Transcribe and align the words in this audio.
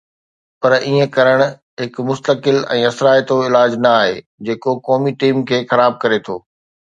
پر 0.61 0.71
ائين 0.77 1.01
ڪرڻ 1.17 1.37
هڪ 1.81 1.93
مستقل 2.07 2.57
۽ 2.77 2.81
اثرائتو 2.91 3.37
علاج 3.49 3.71
نه 3.83 3.91
آهي 4.01 4.15
جيڪو 4.49 4.71
قومي 4.89 5.11
ٽيم 5.25 5.45
کي 5.51 5.57
خراب 5.73 5.93
ڪري 6.05 6.19
ٿو 6.29 6.35